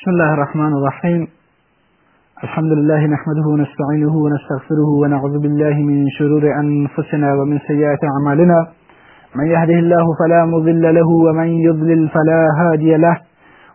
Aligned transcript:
بسم 0.00 0.10
الله 0.10 0.34
الرحمن 0.34 0.72
الرحيم. 0.72 1.28
الحمد 2.44 2.72
لله 2.72 3.06
نحمده 3.06 3.46
ونستعينه 3.52 4.14
ونستغفره 4.16 4.90
ونعوذ 5.02 5.38
بالله 5.38 5.74
من 5.74 6.08
شرور 6.18 6.42
أنفسنا 6.62 7.34
ومن 7.34 7.58
سيئات 7.58 7.98
أعمالنا. 8.04 8.66
من 9.36 9.46
يهده 9.46 9.78
الله 9.84 10.04
فلا 10.20 10.44
مضل 10.44 10.94
له 10.94 11.08
ومن 11.26 11.46
يضلل 11.46 12.08
فلا 12.08 12.40
هادي 12.60 12.96
له. 12.96 13.16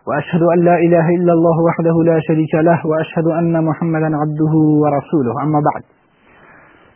وأشهد 0.06 0.42
أن 0.42 0.58
لا 0.58 0.76
إله 0.78 1.06
إلا 1.08 1.32
الله 1.32 1.56
وحده 1.68 1.96
لا 2.04 2.20
شريك 2.20 2.54
له 2.54 2.86
وأشهد 2.86 3.26
أن 3.26 3.64
محمدا 3.64 4.10
عبده 4.16 4.54
ورسوله. 4.82 5.34
أما 5.42 5.60
بعد. 5.68 5.82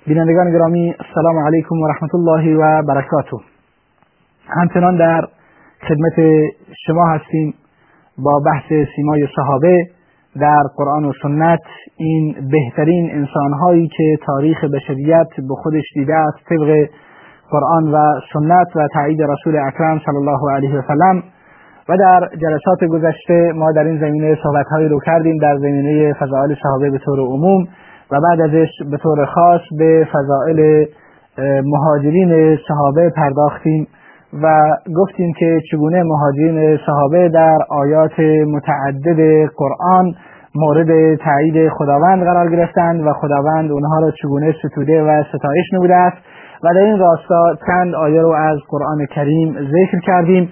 بینندگان 0.07 0.51
گرامی 0.53 0.95
السلام 1.01 1.37
علیکم 1.47 1.77
و 1.81 1.87
رحمت 1.87 2.15
الله 2.15 2.57
و 2.57 2.83
برکاته 2.83 3.37
همچنان 4.49 4.97
در 4.97 5.29
خدمت 5.89 6.17
شما 6.87 7.05
هستیم. 7.15 7.55
با 8.25 8.41
بحث 8.47 8.87
سیمای 8.97 9.27
صحابه 9.37 9.85
در 10.41 10.63
قرآن 10.77 11.05
و 11.05 11.13
سنت 11.23 11.61
این 11.97 12.35
بهترین 12.51 13.11
انسانهایی 13.13 13.89
که 13.89 14.17
تاریخ 14.27 14.65
بشریت 14.65 15.29
به 15.49 15.55
خودش 15.63 15.85
دیده 15.95 16.15
است 16.15 16.39
طبق 16.49 16.89
قرآن 17.51 17.93
و 17.93 18.21
سنت 18.33 18.77
و 18.77 18.89
تایید 18.95 19.23
رسول 19.23 19.57
اکرم 19.57 20.01
صلی 20.07 20.17
الله 20.17 20.53
علیه 20.53 20.79
و 20.79 20.83
سلم. 20.89 21.23
و 21.89 21.97
در 21.97 22.29
جلسات 22.41 22.85
گذشته 22.85 23.53
ما 23.53 23.73
در 23.73 23.85
این 23.85 24.01
زمینه 24.01 24.39
صحبتهایی 24.43 24.89
رو 24.89 25.01
کردیم 25.01 25.37
در 25.37 25.59
زمینه 25.59 26.13
فضائل 26.13 26.55
صحابه 26.63 26.91
به 26.91 26.99
طور 26.99 27.21
عموم 27.21 27.69
و 28.11 28.21
بعد 28.21 28.41
ازش 28.41 28.69
به 28.91 28.97
طور 28.97 29.25
خاص 29.25 29.61
به 29.79 30.09
فضائل 30.13 30.85
مهاجرین 31.65 32.59
صحابه 32.69 33.11
پرداختیم. 33.17 33.87
و 34.33 34.77
گفتیم 34.97 35.33
که 35.33 35.61
چگونه 35.71 36.03
مهاجرین 36.03 36.79
صحابه 36.87 37.29
در 37.29 37.59
آیات 37.69 38.21
متعدد 38.47 39.51
قرآن 39.57 40.15
مورد 40.55 41.15
تایید 41.15 41.69
خداوند 41.69 42.23
قرار 42.23 42.51
گرفتند 42.51 43.07
و 43.07 43.13
خداوند 43.13 43.71
اونها 43.71 44.01
را 44.01 44.11
چگونه 44.11 44.55
ستوده 44.65 45.03
و 45.03 45.23
ستایش 45.23 45.73
نموده 45.73 45.95
است 45.95 46.17
و 46.65 46.75
در 46.75 46.81
این 46.81 46.99
راستا 46.99 47.55
چند 47.67 47.95
آیه 47.95 48.21
رو 48.21 48.29
از 48.29 48.59
قرآن 48.69 49.07
کریم 49.07 49.53
ذکر 49.53 50.01
کردیم 50.01 50.51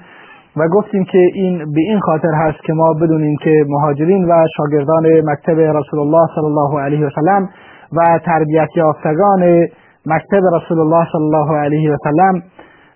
و 0.56 0.68
گفتیم 0.68 1.04
که 1.04 1.18
این 1.34 1.58
به 1.58 1.80
این 1.80 2.00
خاطر 2.00 2.32
هست 2.34 2.58
که 2.64 2.72
ما 2.72 2.92
بدونیم 2.92 3.36
که 3.42 3.64
مهاجرین 3.68 4.24
و 4.24 4.46
شاگردان 4.56 5.20
مکتب 5.24 5.58
رسول 5.60 6.00
الله 6.00 6.28
صلی 6.34 6.44
الله 6.44 6.80
علیه 6.80 7.06
و 7.06 7.10
سلم 7.10 7.48
و 7.92 8.18
تربیت 8.24 8.68
یافتگان 8.76 9.68
مکتب 10.06 10.42
رسول 10.54 10.78
الله 10.78 11.06
صلی 11.12 11.22
الله 11.22 11.56
علیه 11.56 11.92
و 11.92 11.96
سلم 12.04 12.42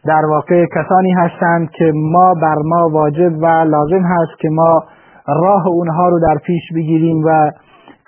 در 0.06 0.26
واقع 0.30 0.66
کسانی 0.66 1.12
هستند 1.12 1.70
که 1.70 1.92
ما 1.94 2.34
بر 2.34 2.56
ما 2.64 2.88
واجب 2.88 3.32
و 3.42 3.46
لازم 3.46 4.02
هست 4.02 4.38
که 4.40 4.48
ما 4.50 4.84
راه 5.28 5.66
اونها 5.66 6.08
رو 6.08 6.20
در 6.20 6.38
پیش 6.46 6.62
بگیریم 6.74 7.24
و 7.26 7.50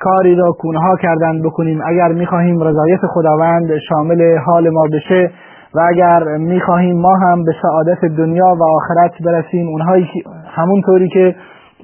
کاری 0.00 0.34
را 0.34 0.52
که 0.52 0.66
اونها 0.66 0.96
کردن 0.96 1.42
بکنیم. 1.42 1.80
اگر 1.86 2.08
می‌خواهیم 2.12 2.60
رضایت 2.60 3.00
خداوند 3.14 3.78
شامل 3.88 4.38
حال 4.38 4.70
ما 4.70 4.84
بشه 4.92 5.30
و 5.74 5.80
اگر 5.88 6.24
می‌خواهیم 6.36 7.00
ما 7.00 7.16
هم 7.16 7.44
به 7.44 7.52
سعادت 7.62 8.04
دنیا 8.04 8.56
و 8.60 8.64
آخرت 8.64 9.12
برسیم 9.26 9.68
اونهایی 9.68 10.08
همونطوری 10.46 11.08
که 11.08 11.34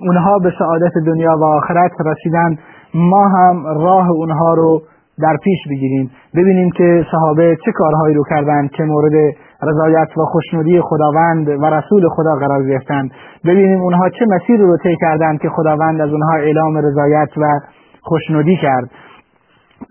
اونها 0.03 0.39
به 0.39 0.53
سعادت 0.59 0.93
دنیا 1.07 1.37
و 1.41 1.45
آخرت 1.45 1.93
رسیدن 2.07 2.57
ما 2.95 3.29
هم 3.29 3.67
راه 3.67 4.11
اونها 4.11 4.55
رو 4.55 4.83
در 5.23 5.37
پیش 5.45 5.59
بگیریم. 5.71 6.11
ببینیم 6.35 6.71
که 6.71 7.07
صحابه 7.13 7.57
چه 7.65 7.73
کارهایی 7.73 8.15
رو 8.15 8.25
کردند 8.31 8.71
که 8.71 8.83
مورد 8.83 9.35
رضایت 9.63 10.19
و 10.19 10.25
خوشنودی 10.25 10.81
خداوند 10.81 11.49
و 11.49 11.65
رسول 11.65 12.09
خدا 12.09 12.35
قرار 12.35 12.69
گرفتند. 12.69 13.11
ببینیم 13.45 13.81
اونها 13.81 14.09
چه 14.09 14.27
مسیری 14.29 14.63
رو 14.63 14.77
طی 14.77 14.97
کردند 15.01 15.41
که 15.41 15.49
خداوند 15.49 16.01
از 16.01 16.11
اونها 16.11 16.35
اعلام 16.35 16.77
رضایت 16.77 17.29
و 17.37 17.61
خوشنودی 18.01 18.57
کرد. 18.57 18.91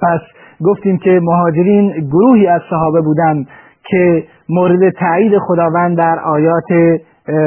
پس 0.02 0.20
گفتیم 0.66 0.98
که 0.98 1.20
مهاجرین 1.24 2.08
گروهی 2.12 2.48
از 2.48 2.62
صحابه 2.70 3.02
بودند 3.02 3.48
که 3.84 4.24
مورد 4.50 4.90
تایید 4.90 5.38
خداوند 5.38 5.98
در 5.98 6.20
آیات 6.20 7.00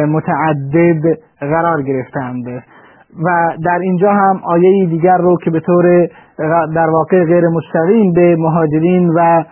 متعدد 0.09 1.19
قرار 1.41 1.83
گرفتند. 1.83 2.63
و 3.25 3.57
در 3.65 3.79
اینجا 3.79 4.13
هم 4.13 4.41
آیه 4.45 4.87
دیگر 4.87 5.17
رو 5.17 5.37
که 5.45 5.51
به 5.51 5.61
طور 5.61 6.09
در 6.75 6.91
واقع 6.91 7.25
غیر 7.25 7.45
مستقیم 7.49 8.13
به 8.13 8.37
مهاجرین 8.37 9.09
و 9.09 9.45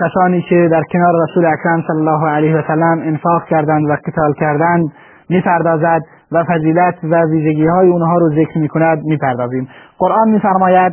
کسانی 0.00 0.42
که 0.48 0.68
در 0.70 0.82
کنار 0.92 1.14
رسول 1.22 1.46
اکرم 1.46 1.82
صلی 1.86 1.96
الله 1.96 2.28
علیه 2.28 2.56
و 2.56 2.62
سلم 2.66 3.00
انفاق 3.04 3.44
کردند 3.44 3.90
و 3.90 3.96
قتال 4.06 4.32
کردند 4.32 4.92
می‌پردازد 5.30 6.02
و 6.32 6.44
فضیلت 6.44 6.94
و 7.04 7.22
ویژگی 7.22 7.66
های 7.66 7.88
اونها 7.88 8.18
رو 8.18 8.30
ذکر 8.30 8.58
می‌کند 8.58 9.02
می‌پردازیم. 9.04 9.68
قرآن 9.98 10.30
میفرماید 10.30 10.92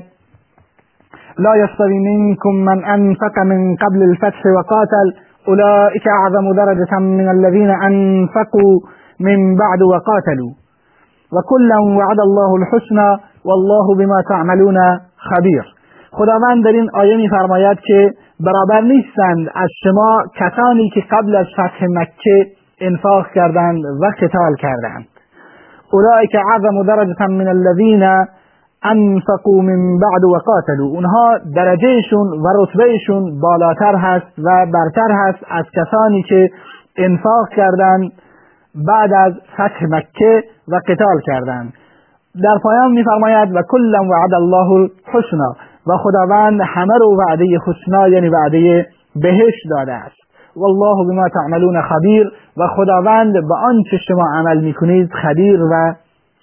لا 1.39 1.57
يستوي 1.57 1.99
منكم 1.99 2.55
من 2.55 2.83
أنفق 2.83 3.39
من 3.39 3.75
قبل 3.75 4.03
الفتح 4.03 4.45
وقاتل 4.55 5.13
أولئك 5.47 6.07
أعظم 6.07 6.53
درجة 6.53 6.99
من 6.99 7.27
الذين 7.27 7.69
أنفقوا 7.69 8.79
من 9.19 9.55
بعد 9.55 9.81
وقاتلوا 9.81 10.51
وكلا 11.33 11.79
وعد 11.97 12.19
الله 12.19 12.51
الحسنى 12.53 13.17
والله 13.45 13.95
بما 13.97 14.21
تعملون 14.29 14.77
خبیر. 15.15 15.63
خداوند 16.11 16.63
در 16.63 16.69
این 16.69 16.89
آیه 16.93 17.17
میفرماید 17.17 17.79
که 17.79 18.13
برابر 18.45 18.81
نیستند. 18.81 19.51
از 19.55 19.69
شما 19.83 20.23
کسانی 20.35 20.89
که 20.89 21.01
قبل 21.11 21.35
از 21.35 21.45
فتح 21.53 21.85
مکه 21.89 22.47
انفاق 22.81 23.27
کردند 23.35 23.85
و 23.85 24.05
قتال 24.21 24.55
کردند. 24.59 25.05
اولئک 25.91 26.35
اعظم 26.51 26.83
درجه 26.83 27.27
من 27.27 27.47
الذین 27.47 28.03
انفقوا 28.83 29.61
من 29.61 29.97
بعد 29.99 30.23
و 30.23 30.37
قاتلوا. 30.45 30.87
اونها 30.87 31.37
درجهشون 31.55 32.27
و 32.27 32.63
رتبهشون 32.63 33.39
بالاتر 33.41 33.95
هست 33.95 34.39
و 34.39 34.65
برتر 34.73 35.11
هست 35.11 35.39
از 35.49 35.65
کسانی 35.75 36.23
که 36.23 36.49
انفاق 36.97 37.49
کردند 37.55 38.11
بعد 38.87 39.13
از 39.13 39.33
فتح 39.53 39.85
مکه 39.89 40.43
و 40.67 40.75
قتال 40.87 41.21
کردند. 41.25 41.73
در 42.43 42.57
پایان 42.63 42.91
میفرماید 42.91 43.55
و 43.55 43.61
کلا 43.69 44.03
وعد 44.03 44.33
الله 44.33 44.71
الحسنا 44.71 45.55
و 45.89 45.97
خداوند 45.97 46.61
همه 46.65 46.93
رو 46.99 47.17
وعده 47.17 47.45
حسنا 47.67 48.07
یعنی 48.07 48.29
وعده 48.29 48.87
بهشت 49.15 49.63
داده 49.69 49.93
است. 49.93 50.17
والله 50.55 51.07
بما 51.09 51.29
تعملون 51.29 51.81
خبیر 51.81 52.31
و 52.57 52.67
خداوند 52.67 53.33
به 53.33 53.55
آنچه 53.63 53.97
شما 54.07 54.23
عمل 54.35 54.61
می‌کنید 54.61 55.09
خبیر 55.13 55.63
و 55.63 55.93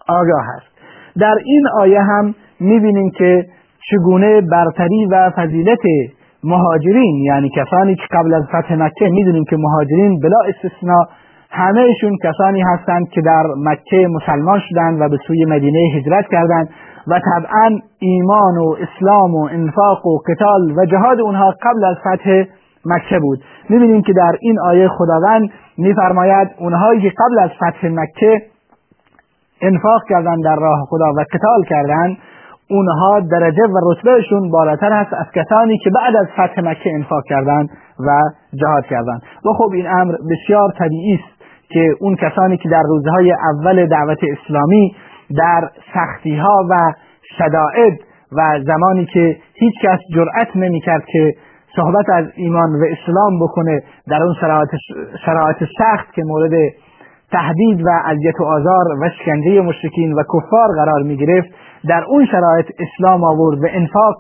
آگاه 0.09 0.45
است. 0.57 0.67
در 1.21 1.37
این 1.45 1.69
آیه 1.81 2.03
هم 2.03 2.35
می‌بینیم 2.61 3.11
که 3.11 3.45
چگونه 3.91 4.41
برتری 4.41 5.07
و 5.11 5.31
فضیلت 5.37 5.79
مهاجرین 6.45 7.25
یعنی 7.25 7.51
کسانی 7.57 7.95
که 7.95 8.03
قبل 8.11 8.35
از 8.35 8.45
فتح 8.45 8.75
مکه 8.75 9.09
می‌دونیم 9.09 9.45
که 9.45 9.57
مهاجرین 9.57 10.21
بلا 10.21 10.39
استثناء 10.49 11.05
همهشون 11.51 12.17
کسانی 12.25 12.63
هستند 12.63 13.09
که 13.09 13.21
در 13.21 13.43
مکه 13.57 14.09
مسلمان 14.09 14.61
شدند 14.69 15.01
و 15.01 15.09
به 15.09 15.19
سوی 15.27 15.45
مدینه 15.45 15.79
هجرت 15.95 16.25
کردند. 16.33 16.69
و 17.09 17.21
طبعا 17.21 17.79
ایمان 17.99 18.59
و 18.59 18.77
اسلام 18.81 19.35
و 19.35 19.49
انفاق 19.53 20.07
و 20.07 20.19
قتال 20.29 20.79
و 20.79 20.87
جهاد 20.87 21.21
اونها 21.21 21.55
قبل 21.63 21.85
از 21.85 21.97
فتح 21.97 22.45
مکه 22.87 23.19
بود. 23.19 23.39
می‌بینیم 23.69 24.03
که 24.03 24.13
در 24.13 24.37
این 24.41 24.61
آیه 24.61 24.89
خداوند 24.89 25.51
میفرماید 25.79 26.49
اونهایی 26.59 27.01
که 27.01 27.13
قبل 27.19 27.39
از 27.39 27.51
فتح 27.51 27.89
مکه 27.89 28.43
انفاق 29.61 30.03
کردند 30.09 30.45
در 30.45 30.57
راه 30.57 30.79
خدا 30.89 31.13
و 31.13 31.25
قتال 31.33 31.65
کردند 31.69 32.17
اونها 32.71 33.21
درجه 33.21 33.63
و 33.63 33.93
رتبهشون 33.93 34.51
بالاتر 34.51 34.93
هست 34.93 35.13
از 35.13 35.27
کسانی 35.35 35.79
که 35.79 35.91
بعد 35.91 36.17
از 36.17 36.27
فتح 36.33 36.61
مکه 36.71 36.91
انفاق 36.95 37.23
کردند 37.29 37.69
و 38.01 38.21
جهاد 38.55 38.87
کردند. 38.87 39.23
و 39.45 39.53
خب 39.53 39.71
این 39.73 39.87
امر 39.87 40.15
بسیار 40.31 40.73
طبیعی 40.79 41.15
است 41.15 41.37
که 41.69 41.95
اون 42.01 42.17
کسانی 42.17 42.57
که 42.57 42.69
در 42.69 42.83
روزهای 42.83 43.33
اول 43.33 43.87
دعوت 43.87 44.19
اسلامی 44.39 44.95
در 45.37 45.71
سختی 45.95 46.37
ها 46.37 46.67
و 46.71 46.93
شدائد 47.39 47.99
و 48.33 48.61
زمانی 48.67 49.07
که 49.07 49.37
هیچ 49.55 49.75
کس 49.83 49.99
جرأت 50.15 50.57
نمی‌کرد 50.57 51.05
که 51.13 51.35
صحبت 51.77 52.11
از 52.13 52.25
ایمان 52.35 52.73
و 52.73 52.85
اسلام 52.91 53.39
بکنه 53.41 53.83
در 54.09 54.23
اون 54.23 54.35
شرایط 55.27 55.59
سخت 55.79 56.13
که 56.15 56.23
مورد 56.25 56.53
تهدید 57.33 57.87
و 57.87 57.89
اذیت 58.05 58.41
و 58.41 58.45
آزار 58.45 58.85
و 59.01 59.11
شکنجه 59.19 59.61
مشرکین 59.61 60.13
و 60.13 60.23
کفار 60.23 60.69
قرار 60.77 61.03
می 61.03 61.17
گرفت 61.17 61.49
در 61.89 62.05
اون 62.09 62.27
شرایط 62.27 62.67
اسلام 62.79 63.25
آورد 63.25 63.59
و 63.59 63.67
انفاق 63.71 64.15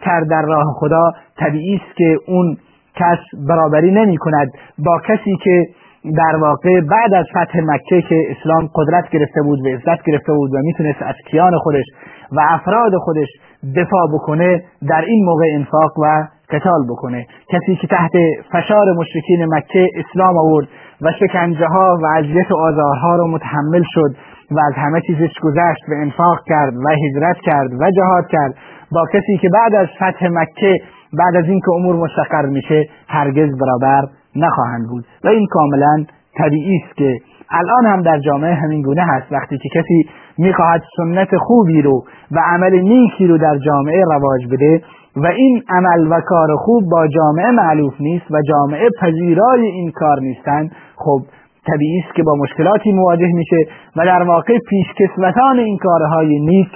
کرد 0.00 0.28
در 0.30 0.42
راه 0.42 0.64
خدا. 0.80 1.12
طبیعی 1.38 1.74
است 1.74 1.96
که 1.96 2.18
اون 2.26 2.56
کس 2.94 3.18
برابری 3.48 3.90
نمی 3.90 4.16
کند 4.16 4.52
با 4.78 5.00
کسی 5.08 5.36
که 5.44 5.66
در 6.04 6.36
واقع 6.40 6.80
بعد 6.80 7.14
از 7.14 7.26
فتح 7.30 7.60
مکه 7.60 8.02
که 8.02 8.16
اسلام 8.30 8.68
قدرت 8.74 9.08
گرفته 9.10 9.42
بود 9.42 9.60
و 9.60 9.68
عزت 9.68 10.02
گرفته 10.06 10.32
بود 10.32 10.54
و 10.54 10.58
می‌تونست 10.62 11.02
از 11.02 11.14
کیان 11.30 11.58
خودش 11.58 11.84
و 12.32 12.40
افراد 12.48 12.92
خودش 13.04 13.28
دفاع 13.76 14.06
بکنه 14.14 14.62
در 14.88 15.04
این 15.06 15.24
موقع 15.24 15.44
انفاق 15.54 15.98
و 15.98 16.26
قتال 16.50 16.86
بکنه. 16.90 17.26
کسی 17.48 17.76
که 17.76 17.86
تحت 17.86 18.12
فشار 18.52 18.92
مشرکین 18.96 19.54
مکه 19.54 19.88
اسلام 19.94 20.38
آورد 20.38 20.68
و 21.02 21.12
شکنجه 21.20 21.66
ها 21.66 21.98
و 22.02 22.06
اذیت 22.06 22.50
و 22.50 22.56
آزارها 22.56 23.16
رو 23.16 23.28
متحمل 23.28 23.82
شد 23.84 24.14
و 24.50 24.60
از 24.66 24.74
همه 24.76 25.00
چیزش 25.00 25.38
گذشت 25.42 25.82
و 25.88 25.92
انفاق 26.02 26.38
کرد 26.46 26.72
و 26.76 26.88
هجرت 27.06 27.36
کرد 27.36 27.72
و 27.80 27.90
جهاد 27.90 28.26
کرد 28.30 28.54
با 28.92 29.06
کسی 29.12 29.38
که 29.38 29.48
بعد 29.48 29.74
از 29.74 29.88
فتح 29.96 30.28
مکه 30.30 30.78
بعد 31.12 31.36
از 31.36 31.44
اینکه 31.44 31.70
امور 31.74 31.96
مستقر 31.96 32.46
میشه 32.46 32.88
هرگز 33.08 33.58
برابر 33.60 34.08
نخواهند 34.36 34.88
بود. 34.88 35.04
و 35.24 35.28
این 35.28 35.46
کاملا 35.46 36.04
طبیعی 36.38 36.80
است 36.84 36.96
که 36.96 37.20
الان 37.50 37.86
هم 37.86 38.02
در 38.02 38.18
جامعه 38.18 38.54
همین 38.54 38.82
گونه 38.82 39.02
هست. 39.02 39.32
وقتی 39.32 39.58
که 39.58 39.68
کسی 39.68 40.04
می‌خواهد 40.38 40.82
سنت 40.96 41.36
خوبی 41.36 41.82
رو 41.82 42.04
و 42.30 42.40
عمل 42.44 42.80
نیکی 42.80 43.26
رو 43.26 43.38
در 43.38 43.58
جامعه 43.58 44.04
رواج 44.04 44.46
بده 44.52 44.82
و 45.16 45.26
این 45.26 45.62
عمل 45.68 46.06
و 46.10 46.20
کار 46.20 46.48
خوب 46.56 46.84
با 46.90 47.06
جامعه 47.06 47.50
معلوف 47.50 47.94
نیست 48.00 48.30
و 48.30 48.42
جامعه 48.48 48.88
پذیرای 49.00 49.66
این 49.66 49.90
کار 49.90 50.20
نیستند 50.20 50.72
خب 50.96 51.22
طبیعی 51.66 52.02
است 52.06 52.14
که 52.14 52.22
با 52.22 52.34
مشکلاتی 52.34 52.92
مواجه 52.92 53.32
میشه 53.34 53.56
و 53.96 54.04
در 54.04 54.22
واقع 54.22 54.58
پیشکسوتان 54.68 55.58
این 55.58 55.78
کارهای 55.78 56.40
نیک 56.40 56.68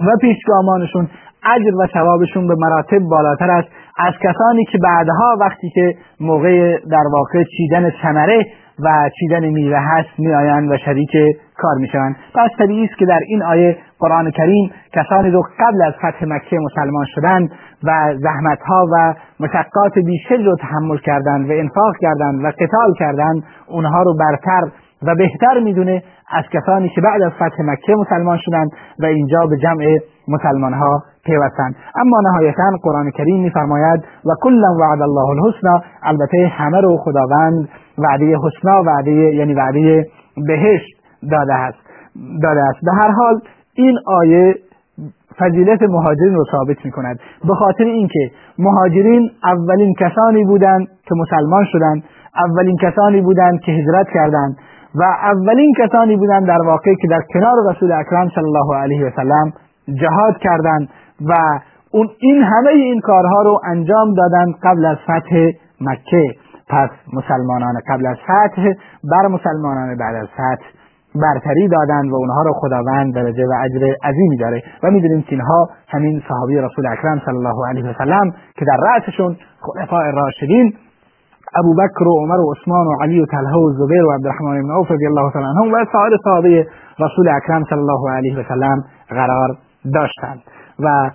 و 0.00 0.10
پیشگامانشون 0.20 1.08
اجر 1.54 1.74
و 1.74 1.86
ثوابشون 1.94 2.48
به 2.48 2.54
مراتب 2.58 2.98
بالاتر 2.98 3.50
است. 3.50 3.68
از 3.98 4.12
کسانی 4.22 4.64
که 4.64 4.78
بعدها 4.78 5.36
وقتی 5.40 5.70
که 5.70 5.94
موقع 6.20 6.78
در 6.90 7.04
واقع 7.12 7.44
چیدن 7.56 7.90
ثمره 8.02 8.46
و 8.78 9.10
چیدن 9.20 9.48
میوه 9.48 9.78
هست 9.78 10.08
میآیند 10.18 10.70
و 10.70 10.76
شریک 10.84 11.10
کار 11.56 11.74
می‌شوند. 11.80 12.16
پس 12.34 12.50
طبیعی 12.58 12.84
است 12.84 12.98
که 12.98 13.06
در 13.06 13.20
این 13.26 13.42
آیه 13.42 13.76
قرآن 13.98 14.30
کریم 14.30 14.70
کسانی 14.92 15.30
رو 15.30 15.42
قبل 15.60 15.82
از 15.82 15.94
فتح 15.94 16.26
مکه 16.26 16.58
مسلمان 16.58 17.04
شدند 17.14 17.50
و 17.84 18.14
زحمتها 18.16 18.86
و 18.92 19.14
مشقات 19.40 19.98
بیشتری 20.06 20.44
رو 20.44 20.56
تحمل 20.56 20.98
کردند 20.98 21.50
و 21.50 21.52
انفاق 21.52 21.96
کردند 22.00 22.44
و 22.44 22.50
قتال 22.60 22.94
کردند 22.98 23.42
اونها 23.66 24.02
رو 24.02 24.14
برتر 24.14 24.62
و 25.02 25.14
بهتر 25.14 25.60
می‌دونه 25.64 26.02
از 26.30 26.44
کسانی 26.52 26.88
که 26.88 27.00
بعد 27.00 27.22
از 27.22 27.32
فتح 27.32 27.62
مکه 27.62 27.94
مسلمان 27.94 28.38
شدند 28.40 28.70
و 29.02 29.06
اینجا 29.06 29.46
به 29.46 29.56
جمع 29.56 29.98
مسلمان 30.28 30.74
ها 30.74 31.02
پیوستند. 31.24 31.76
اما 31.94 32.20
نهایتا 32.20 32.62
قرآن 32.82 33.10
کریم 33.10 33.42
میفرماید 33.42 34.00
و 34.00 34.30
کلا 34.40 34.68
وعد 34.80 35.02
الله 35.02 35.28
الحسنا 35.28 35.80
البته 36.02 36.46
همه 36.46 36.80
رو 36.80 36.96
خداوند 36.96 37.68
وعده 37.98 38.36
حسنا 38.44 38.82
وعده 38.82 39.10
یعنی 39.10 39.54
وعده 39.54 40.06
بهشت 40.46 40.96
داده 41.30 41.54
است 41.54 41.78
داده 42.42 42.60
است. 42.60 42.78
به 42.82 42.92
هر 42.92 43.10
حال 43.10 43.40
این 43.74 43.98
آیه 44.06 44.54
فضیلت 45.38 45.82
مهاجرین 45.82 46.34
رو 46.34 46.44
ثابت 46.50 46.84
می 46.84 46.90
کند 46.90 47.20
به 47.48 47.54
خاطر 47.54 47.84
اینکه 47.84 48.30
مهاجرین 48.58 49.30
اولین 49.44 49.94
کسانی 49.94 50.44
بودند 50.44 50.86
که 50.86 51.14
مسلمان 51.14 51.64
شدند 51.64 52.02
اولین 52.44 52.76
کسانی 52.76 53.20
بودند 53.20 53.60
که 53.60 53.72
هجرت 53.72 54.06
کردند. 54.14 54.56
و 54.98 55.02
اولین 55.02 55.72
کسانی 55.78 56.16
بودند 56.16 56.46
در 56.46 56.62
واقع 56.66 56.94
که 56.94 57.08
در 57.10 57.22
کنار 57.34 57.54
رسول 57.70 57.92
اکرم 57.92 58.28
صلی 58.34 58.44
الله 58.44 58.76
علیه 58.76 59.06
و 59.06 59.10
سلم 59.16 59.52
جهاد 60.00 60.38
کردند 60.38 60.88
و 61.28 61.34
اون 61.90 62.08
این 62.18 62.42
همه 62.42 62.70
این 62.70 63.00
کارها 63.00 63.42
رو 63.42 63.60
انجام 63.64 64.14
دادند 64.14 64.54
قبل 64.62 64.84
از 64.84 64.96
فتح 64.96 65.50
مکه. 65.80 66.34
پس 66.68 66.90
مسلمانان 67.12 67.74
قبل 67.88 68.06
از 68.06 68.16
فتح 68.16 68.62
بر 69.10 69.28
مسلمانان 69.28 69.96
بعد 69.96 70.14
از 70.14 70.26
فتح 70.26 70.66
برتری 71.14 71.68
دادند 71.68 72.10
و 72.12 72.14
اونها 72.14 72.42
رو 72.42 72.52
خداوند 72.52 73.14
درجه 73.14 73.46
و 73.46 73.52
اجر 73.64 73.94
عظیمی 74.04 74.36
داره. 74.36 74.62
و 74.82 74.90
می‌دونیم 74.90 75.22
که 75.22 75.30
اینها 75.30 75.68
همین 75.88 76.22
صحابی 76.28 76.56
رسول 76.56 76.86
اکرم 76.86 77.20
صلی 77.24 77.36
الله 77.36 77.68
علیه 77.68 77.90
و 77.90 77.92
سلم 77.98 78.30
که 78.54 78.64
در 78.64 78.76
رأسشون 78.86 79.36
خلفاء 79.60 80.10
راشدین 80.10 80.74
ابو 81.54 81.74
بکر 81.74 82.08
و 82.08 82.18
عمر 82.20 82.40
و 82.40 82.52
عثمان 82.52 82.86
و 82.86 83.02
علی 83.02 83.20
و 83.20 83.26
طلحه 83.26 83.56
و 83.56 83.72
زبیر 83.72 84.04
و 84.04 84.12
عبدالرحمن 84.12 84.62
بن 84.62 84.70
عوف 84.70 84.90
رضی 84.90 85.06
الله 85.06 85.32
تعالی 85.32 85.46
عنهم 85.46 85.72
و 85.72 85.84
سایر 85.92 86.16
صحابه 86.24 86.66
رسول 86.98 87.28
اکرم 87.28 87.64
صلی 87.64 87.78
الله 87.78 88.10
علیه 88.10 88.38
و 88.38 88.42
سلم 88.48 88.84
قرار 89.08 89.56
داشتند 89.94 90.42
و 90.78 91.10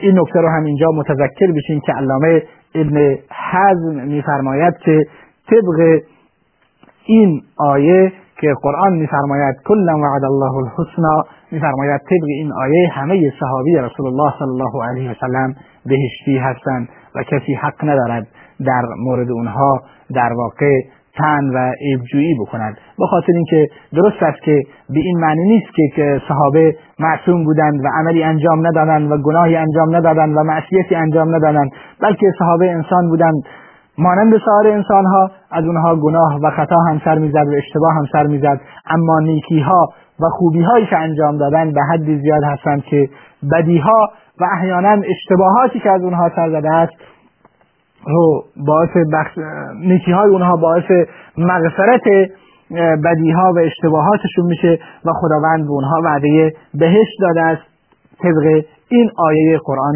این 0.00 0.18
نکته 0.18 0.40
رو 0.40 0.48
هم 0.48 0.64
اینجا 0.64 0.86
متذکر 0.94 1.52
بشیم 1.56 1.80
که 1.80 1.92
علامه 1.92 2.42
ابن 2.74 3.16
حزم 3.50 4.06
میفرماید 4.06 4.74
که 4.76 5.06
طبق 5.50 6.00
این 7.06 7.42
آیه 7.56 8.12
که 8.40 8.54
قرآن 8.62 8.92
میفرماید 8.92 9.56
کلا 9.64 9.98
وعد 9.98 10.24
الله 10.24 10.54
الحسنا 10.56 11.24
میفرماید 11.52 12.00
طبق 12.00 12.28
این 12.28 12.52
آیه 12.52 12.88
همه 12.92 13.32
صحابی 13.40 13.76
رسول 13.76 14.06
الله 14.06 14.32
صلی 14.38 14.48
الله 14.48 14.88
علیه 14.88 15.10
و 15.10 15.14
سلم 15.20 15.54
بهشتی 15.86 16.38
هستند 16.38 16.88
و 17.14 17.22
کسی 17.22 17.54
حق 17.54 17.84
ندارد. 17.84 18.26
در 18.66 18.82
مورد 18.98 19.30
اونها 19.30 19.80
در 20.14 20.32
واقع 20.32 20.72
تن 21.18 21.44
و 21.54 21.72
عیبجویی 21.80 22.34
بکند. 22.40 22.76
به 22.98 23.06
خاطر 23.06 23.32
اینکه 23.32 23.68
درست 23.94 24.22
است 24.22 24.42
که 24.42 24.62
به 24.90 25.00
این 25.00 25.18
معنی 25.20 25.44
نیست 25.44 25.94
که 25.96 26.20
صحابه 26.28 26.76
معصوم 26.98 27.44
بودند 27.44 27.80
و 27.84 27.88
عملی 28.00 28.22
انجام 28.22 28.66
ندادند 28.66 29.12
و 29.12 29.18
گناهی 29.22 29.56
انجام 29.56 29.96
ندادند 29.96 30.36
و 30.36 30.42
معصیتی 30.42 30.94
انجام 30.94 31.34
ندادند 31.34 31.70
بلکه 32.02 32.26
صحابه 32.38 32.70
انسان 32.70 33.08
بودند. 33.08 33.42
مانند 33.98 34.32
سایر 34.44 34.74
انسان 34.74 35.04
ها 35.06 35.30
از 35.50 35.64
اونها 35.64 35.96
گناه 35.96 36.40
و 36.42 36.50
خطا 36.50 36.76
هم 36.88 37.00
سر 37.04 37.18
می‌زد 37.18 37.46
و 37.46 37.54
اشتباه 37.56 37.94
هم 37.94 38.04
سر 38.12 38.26
می‌زد. 38.26 38.60
اما 38.86 39.20
نیکی 39.20 39.60
ها 39.60 39.88
و 40.20 40.24
خوبی 40.30 40.62
هایی 40.62 40.86
که 40.86 40.96
انجام 40.96 41.38
دادن 41.38 41.72
به 41.72 41.80
حدی 41.92 42.18
زیاد 42.18 42.42
هستند 42.44 42.82
که 42.82 43.08
بدی 43.52 43.78
ها 43.78 44.08
و 44.40 44.44
احیانا 44.52 45.02
اشتباهاتی 45.10 45.80
که 45.80 45.90
از 45.90 46.02
اونها 46.02 46.30
سر 46.36 46.50
زده 46.50 46.70
است 46.70 46.92
رو 48.06 48.44
باعث 48.66 48.90
بخش... 49.12 49.38
نیکی 49.80 50.12
های 50.12 50.30
اونها 50.30 50.56
باعث 50.56 50.84
مغفرت 51.38 52.02
بدی 53.04 53.30
ها 53.30 53.52
و 53.56 53.58
اشتباهاتشون 53.58 54.44
میشه 54.46 54.78
و 55.04 55.12
خداوند 55.12 55.64
به 55.64 55.70
اونها 55.70 56.00
وعده 56.04 56.54
بهشت 56.74 57.16
داده 57.20 57.42
است 57.42 57.62
طبق 58.22 58.64
این 58.88 59.10
آیه 59.16 59.58
قرآن 59.64 59.94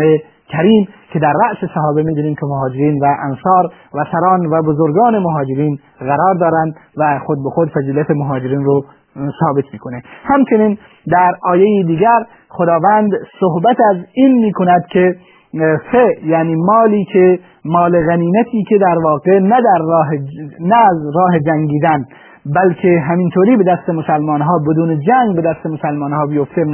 کریم 0.49 0.89
که 1.13 1.19
در 1.19 1.33
رأس 1.45 1.71
صحابه 1.75 2.03
می‌دونیم 2.03 2.35
که 2.35 2.47
مهاجرین 2.47 2.99
و 3.03 3.07
انصار 3.23 3.65
و 3.95 4.05
سران 4.13 4.47
و 4.47 4.63
بزرگان 4.63 5.19
مهاجرین 5.19 5.79
قرار 5.99 6.35
دارند 6.41 6.75
و 6.97 7.19
خود 7.27 7.39
به 7.45 7.51
خود 7.51 7.71
فضیلت 7.71 8.11
مهاجرین 8.11 8.65
رو 8.65 8.85
ثابت 9.15 9.65
می‌کنه. 9.73 10.03
همچنین 10.25 10.79
در 11.13 11.33
آیه 11.43 11.85
دیگر 11.85 12.27
خداوند 12.49 13.11
صحبت 13.41 13.77
از 13.91 13.97
این 14.15 14.45
می‌کند 14.45 14.87
که 14.87 15.17
سه 15.93 16.07
یعنی 16.25 16.55
مالی 16.55 17.05
که 17.05 17.39
مال 17.65 18.07
غنیمتی 18.07 18.65
که 18.69 18.79
در 18.79 18.99
واقع 19.05 19.39
نه 19.39 19.57
در 19.61 19.85
راه 19.85 20.09
نه 20.61 20.77
از 20.77 20.97
راه 21.15 21.39
جنگیدن 21.39 22.05
بلکه 22.47 23.01
همینطوری 23.01 23.57
به 23.57 23.65
دست 23.65 23.89
مسلمان 23.89 24.41
ها 24.41 24.59
بدون 24.71 25.01
جنگ 25.01 25.37
به 25.37 25.43
دست 25.43 25.67
مسلمان 25.67 26.13
ها 26.13 26.27
بیفته 26.27 26.65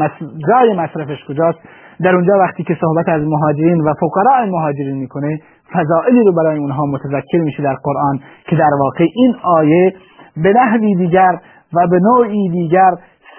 جای 0.49 0.76
مصرفش 0.76 1.25
کجاست؟ 1.28 1.58
در 2.00 2.14
اونجا 2.14 2.38
وقتی 2.38 2.64
که 2.64 2.76
صحبت 2.80 3.08
از 3.08 3.23
مهاجرین 3.23 3.80
و 3.80 3.94
فقراء 3.94 4.47
مهاجرین 4.47 4.97
می‌کنه 4.97 5.40
فضائلی 5.73 6.25
رو 6.25 6.32
برای 6.32 6.58
اونها 6.58 6.87
متذکر 6.87 7.38
میشه 7.38 7.62
در 7.62 7.76
قرآن 7.85 8.20
که 8.44 8.56
در 8.56 8.70
واقع 8.80 9.06
این 9.14 9.35
آیه 9.42 9.94
به 10.37 10.52
نحوی 10.52 10.94
دیگر 10.94 11.38
و 11.75 11.87
به 11.90 12.00
نوعی 12.00 12.49
دیگر 12.49 12.90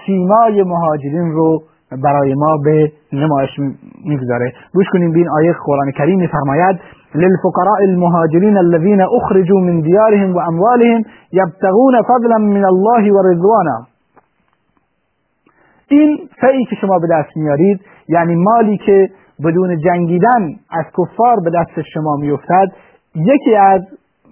سیمای 0.06 0.64
مهاجرین 0.64 1.32
رو 1.32 1.62
برای 2.04 2.34
ما 2.34 2.58
به 2.58 2.92
نمایش 3.14 3.50
می‌گذاره. 4.06 4.54
گوش 4.74 4.86
کنیم 4.94 5.12
بین 5.12 5.30
آیه 5.30 5.56
قرآن 5.66 5.92
کریم 5.92 6.20
میفرماید 6.20 6.80
للفقراء 7.16 7.78
المهاجرین 7.82 8.58
الذين 8.58 9.02
اخرجوا 9.02 9.60
من 9.60 9.82
دیارهم 9.82 10.36
و 10.36 10.40
اموالهم 10.40 11.04
یبتغون 11.32 12.02
فضلا 12.02 12.38
من 12.38 12.66
الله 12.66 13.14
و 13.14 13.22
رضوانا. 13.32 13.88
این 15.88 16.18
فعی 16.42 16.66
که 16.66 16.76
شما 16.76 17.00
به 17.00 17.08
دست 17.12 17.38
میارید 17.38 17.82
یعنی 18.10 18.36
مالی 18.36 18.78
که 18.78 19.10
بدون 19.46 19.80
جنگیدن 19.80 20.50
از 20.72 20.86
کفار 20.98 21.36
به 21.44 21.50
دست 21.50 21.88
شما 21.94 22.16
میافتد 22.16 22.68
یکی 23.16 23.56
از 23.56 23.82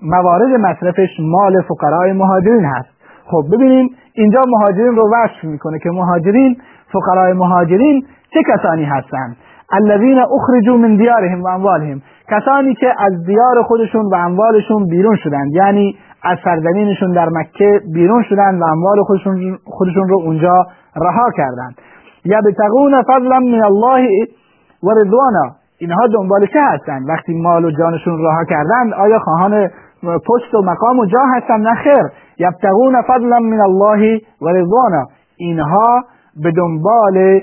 موارد 0.03 0.59
مصرفش 0.59 1.09
مال 1.19 1.61
فقراء 1.61 2.13
مهاجرین 2.13 2.65
هست. 2.65 2.89
خب 3.25 3.43
ببینیم 3.51 3.89
اینجا 4.13 4.41
مهاجرین 4.47 4.95
رو 4.95 5.09
وصف 5.13 5.43
می‌کنه 5.43 5.79
که 5.79 5.89
مهاجرین 5.89 6.57
فقراء 6.94 7.34
مهاجرین 7.34 8.06
چه 8.34 8.39
کسانی 8.53 8.84
هستند؟ 8.84 9.36
الذين 9.72 10.20
اخرجوا 10.20 10.77
من 10.77 10.96
دیارهم 10.96 11.44
و 11.44 11.48
اموالهم. 11.48 12.01
کسانی 12.29 12.75
که 12.75 12.94
از 13.00 13.24
دیار 13.25 13.63
خودشون 13.63 14.06
و 14.12 14.15
اموالشون 14.15 14.88
بیرون 14.88 15.15
شدند. 15.15 15.51
یعنی 15.53 15.96
از 16.24 16.38
سرزمینشون 16.44 17.12
در 17.12 17.29
مکه 17.29 17.82
بیرون 17.94 18.24
شدند 18.24 18.62
و 18.62 18.65
اموال 18.65 19.03
خودشون, 19.03 19.58
خودشون 19.65 20.10
رو 20.10 20.20
اونجا 20.20 20.65
رها 20.96 21.32
کردند. 21.38 21.75
یبتغون 22.25 23.03
فضلا 23.03 23.39
من 23.39 23.63
الله 23.63 24.08
و 24.84 24.89
رضوانا. 24.89 25.56
اینها 25.79 26.08
دنبال 26.08 26.46
چه 26.46 26.60
هستند؟ 26.74 27.10
وقتی 27.10 27.41
مال 27.41 27.65
و 27.65 27.72
جانشون 27.72 28.25
رها 28.25 28.44
کردند 28.44 28.94
آیا 28.94 29.20
خواهان 29.20 29.67
پست 30.03 30.56
و 30.56 30.62
مقام 30.62 31.00
و 31.00 31.06
جا 31.06 31.20
هستند؟ 31.36 31.67
نه 31.67 31.75
خیر. 31.75 32.03
یبتغون 32.39 33.01
فضلا 33.01 33.39
من 33.39 33.62
الله 33.62 34.22
و 34.41 34.50
رضوانا. 34.50 35.06
اینها 35.38 36.03
به 36.44 36.51
دنبال 36.51 37.41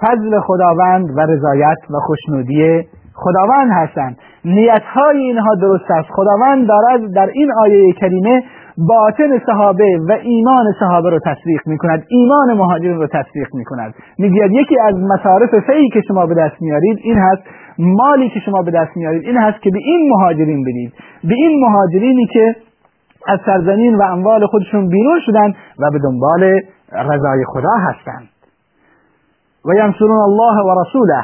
فضل 0.00 0.40
خداوند 0.40 1.10
و 1.16 1.20
رضایت 1.20 1.78
و 1.90 1.98
خوشنودی 2.06 2.82
خداوند 3.14 3.70
هستند 3.72 4.16
نیت 4.44 4.82
های 4.94 5.18
اینها 5.18 5.54
درست 5.54 5.90
است. 5.90 6.08
خداوند 6.10 6.68
دارد 6.68 7.12
در 7.14 7.30
این 7.34 7.52
آیه 7.60 7.92
کریمه 7.92 8.42
باطن 8.78 9.38
صحابه 9.46 9.98
و 10.08 10.12
ایمان 10.22 10.72
صحابه 10.80 11.10
رو 11.10 11.18
تصدیق 11.18 11.60
می 11.66 11.78
کند 11.78 12.04
ایمان 12.08 12.52
مهاجرین 12.52 12.96
رو 12.96 13.06
تصدیق 13.06 13.54
می 13.54 13.64
کند 13.64 13.94
می‌گوید 14.18 14.52
یکی 14.52 14.76
از 14.80 14.94
مصارف 15.00 15.50
فعی 15.66 15.88
که 15.88 16.00
شما 16.08 16.26
به 16.26 16.34
دست 16.34 16.62
میارید 16.62 16.98
این 17.02 17.18
هست 17.18 17.42
مالی 17.78 18.28
که 18.28 18.40
شما 18.40 18.62
به 18.62 18.70
دست 18.70 18.96
میارید 18.96 19.22
این 19.22 19.36
هست 19.36 19.62
که 19.62 19.70
به 19.70 19.78
این 19.78 20.10
مهاجرین 20.10 20.62
بدید. 20.62 20.92
به 21.24 21.34
این 21.34 21.60
مهاجرینی 21.60 22.26
که 22.26 22.56
از 23.26 23.38
سرزمین 23.46 23.96
و 23.96 24.02
اموال 24.02 24.46
خودشون 24.46 24.88
بیرون 24.88 25.20
شدن 25.26 25.48
و 25.78 25.90
به 25.92 25.98
دنبال 25.98 26.60
رضای 26.92 27.44
خدا 27.46 27.74
هستند 27.78 28.28
و 29.64 29.74
ینصرون 29.74 30.20
الله 30.20 30.62
و 30.62 30.80
رسوله 30.80 31.22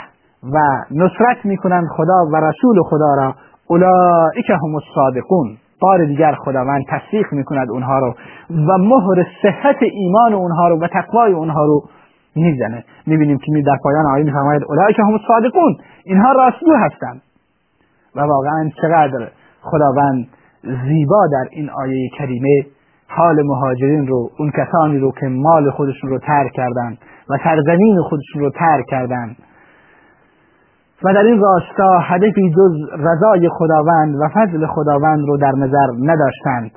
و 0.52 0.58
نصرت 0.90 1.44
می‌کنند 1.44 1.86
خدا 1.96 2.26
و 2.32 2.36
رسول 2.36 2.82
خدا 2.82 3.14
را. 3.14 3.34
اولئک 3.66 4.50
هم 4.50 4.74
الصادقون. 4.74 5.56
بار 5.82 6.04
دیگر 6.04 6.34
خداوند 6.44 6.84
تصدیق 6.88 7.26
می‌کند 7.32 7.70
اونها 7.70 7.98
رو 7.98 8.14
و 8.50 8.78
مهر 8.78 9.26
صحت 9.42 9.76
ایمان 9.80 10.32
اونها 10.32 10.68
رو 10.68 10.80
و 10.80 10.86
تقوای 10.86 11.32
اونها 11.32 11.64
رو 11.64 11.82
می‌زنه. 12.36 12.84
می‌بینیم 13.06 13.38
که 13.38 13.52
می 13.52 13.62
در 13.62 13.76
پایان 13.84 14.06
آیه 14.06 14.24
میفرماید 14.24 14.62
اولئک 14.68 14.98
هم 14.98 15.12
الصادقون. 15.12 15.76
اینها 16.04 16.32
راستگو 16.32 16.74
هستند 16.74 17.22
و 18.16 18.20
واقعا 18.20 18.70
چقدر 18.82 19.28
خداوند 19.62 20.28
زیبا 20.62 21.26
در 21.32 21.44
این 21.50 21.70
آیه 21.70 22.08
کریمه 22.18 22.66
حال 23.08 23.42
مهاجرین 23.42 24.06
رو 24.06 24.30
اون 24.38 24.50
کسانی 24.50 24.98
رو 24.98 25.12
که 25.20 25.26
مال 25.26 25.70
خودشون 25.70 26.10
رو 26.10 26.18
ترک 26.18 26.52
کردند 26.52 26.98
و 27.30 27.38
سرزمین 27.44 28.02
خودشون 28.02 28.42
رو 28.42 28.50
ترک 28.50 28.86
کردند 28.86 29.36
و 31.04 31.14
در 31.14 31.22
این 31.22 31.40
راستا 31.40 31.98
هدفی 31.98 32.50
جز 32.50 33.00
رضای 33.00 33.48
خداوند 33.48 34.14
و 34.14 34.28
فضل 34.34 34.66
خداوند 34.66 35.20
رو 35.28 35.36
در 35.36 35.52
نظر 35.52 35.86
نداشتند 35.98 36.70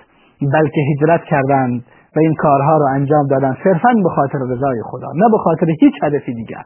بلکه 0.53 0.81
هجرت 0.91 1.23
کردند 1.23 1.83
و 2.15 2.19
این 2.19 2.35
کارها 2.35 2.77
رو 2.77 2.85
انجام 2.85 3.27
دادند 3.27 3.57
صرفا 3.63 3.89
به 4.03 4.09
خاطر 4.09 4.39
رضای 4.49 4.81
خدا 4.85 5.07
نه 5.15 5.29
به 5.31 5.37
خاطر 5.37 5.65
هیچ 5.79 5.93
هدفی 6.03 6.33
دیگر. 6.33 6.63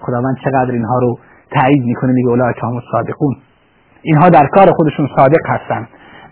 خداوند 0.00 0.36
چقدر 0.44 0.70
اینها 0.70 0.98
رو 0.98 1.18
تایید 1.50 1.84
می‌کنه 1.84 2.12
میگه 2.12 2.28
اولئک 2.28 2.58
هم 2.62 2.80
صادقون 2.92 3.36
اینها 4.02 4.28
در 4.28 4.46
کار 4.46 4.72
خودشون 4.72 5.08
صادق 5.16 5.46
هستند 5.46 5.88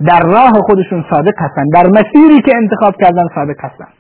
در 0.07 0.23
راه 0.23 0.53
خودشون 0.67 1.05
صادق 1.11 1.35
هستند 1.39 1.73
در 1.75 1.87
مسیری 1.87 2.43
که 2.43 2.57
انتخاب 2.57 2.95
کردن 3.01 3.25
صادق 3.35 3.57
هستند 3.61 3.95